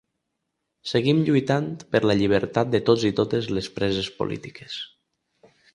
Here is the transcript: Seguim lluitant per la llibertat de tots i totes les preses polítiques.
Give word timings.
Seguim 0.91 1.19
lluitant 1.27 1.69
per 1.95 2.01
la 2.13 2.17
llibertat 2.23 2.73
de 2.77 2.83
tots 2.91 3.07
i 3.13 3.15
totes 3.23 3.53
les 3.59 3.73
preses 3.79 4.13
polítiques. 4.23 4.85